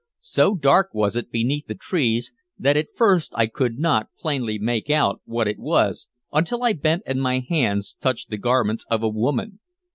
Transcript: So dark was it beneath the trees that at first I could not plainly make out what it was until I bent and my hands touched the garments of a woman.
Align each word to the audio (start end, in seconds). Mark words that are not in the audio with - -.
So 0.23 0.55
dark 0.55 0.95
was 0.95 1.15
it 1.15 1.29
beneath 1.29 1.67
the 1.67 1.75
trees 1.75 2.33
that 2.57 2.75
at 2.75 2.87
first 2.95 3.33
I 3.35 3.45
could 3.45 3.77
not 3.77 4.09
plainly 4.17 4.57
make 4.57 4.89
out 4.89 5.21
what 5.25 5.47
it 5.47 5.59
was 5.59 6.07
until 6.33 6.63
I 6.63 6.73
bent 6.73 7.03
and 7.05 7.21
my 7.21 7.37
hands 7.47 7.95
touched 8.01 8.31
the 8.31 8.37
garments 8.37 8.83
of 8.89 9.03
a 9.03 9.09
woman. 9.09 9.59